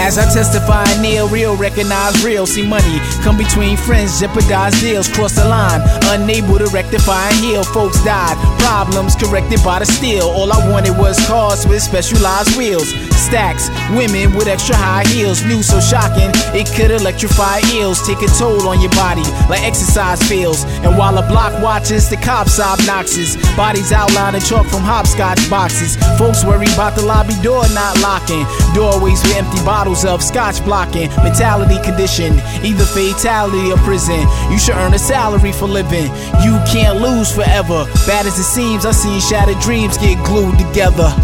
[0.00, 2.46] As I testify, kneel real, recognize real.
[2.46, 5.80] See money come between friends, jeopardize deals, cross the line.
[6.08, 8.36] Unable to rectify and heal, folks died.
[8.60, 10.24] Problems corrected by the steel.
[10.24, 12.92] All I wanted was cars with specialized wheels.
[13.22, 15.44] Stacks, women with extra high heels.
[15.44, 18.02] New so shocking, it could electrify eels.
[18.04, 20.64] Take a toll on your body like exercise feels.
[20.82, 23.36] And while a block watches, the cops obnoxious.
[23.56, 25.96] Bodies outlined in chalk from hopscotch boxes.
[26.18, 28.44] Folks worry about the lobby door not locking.
[28.74, 31.08] Doorways with empty bottles of scotch blocking.
[31.22, 34.26] Mentality conditioned, either fatality or prison.
[34.50, 36.10] You should earn a salary for living.
[36.42, 37.86] You can't lose forever.
[38.04, 41.14] Bad as it seems, I've seen shattered dreams get glued together.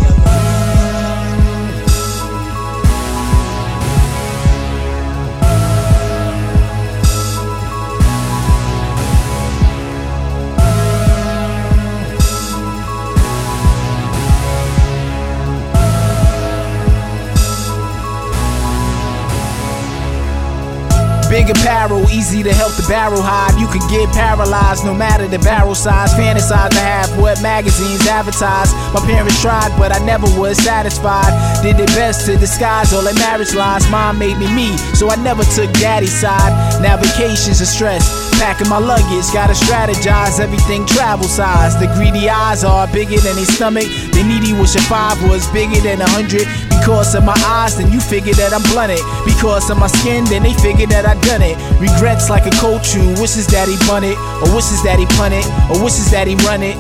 [21.29, 23.53] Big apparel, easy to help the barrel hide.
[23.61, 26.13] You can get paralyzed no matter the barrel size.
[26.15, 28.73] Fantasize to have what magazines advertise.
[28.95, 31.33] My parents tried, but I never was satisfied.
[31.63, 33.89] Did their best to disguise all their marriage lies.
[33.91, 36.83] Mom made me me, so I never took daddy's side.
[36.83, 38.28] Now vacations stress.
[38.39, 40.39] Packing my luggage, gotta strategize.
[40.39, 41.75] Everything travel size.
[41.79, 43.85] The greedy eyes are bigger than their stomach.
[44.15, 46.47] The needy wish a five was bigger than a hundred.
[46.71, 49.03] Because of my eyes, then you figure that I'm blunted.
[49.27, 51.59] Because of my skin, then they figure that I done it.
[51.83, 55.35] Regrets like a cold chew, wishes that he bun it, or wishes that he pun
[55.35, 56.79] it, or wishes that he run it.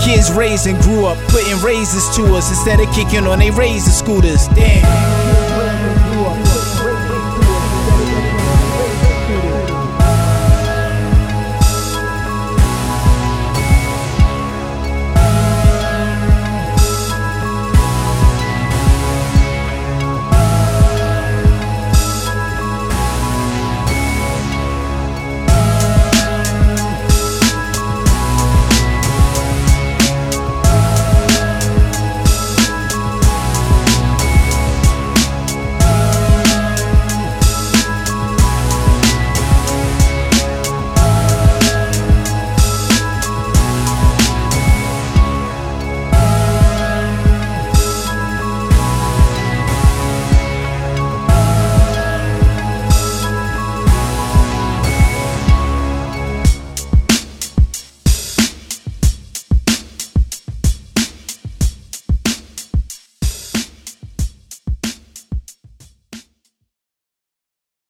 [0.00, 3.90] Kids raised and grew up, putting razors to us instead of kicking on they razor
[3.90, 4.48] scooters.
[4.54, 5.21] Damn.